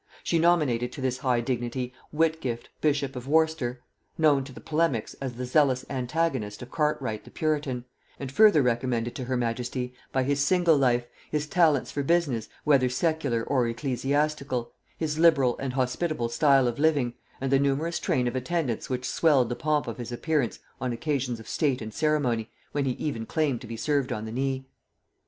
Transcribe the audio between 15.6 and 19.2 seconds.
hospitable style of living, and the numerous train of attendants which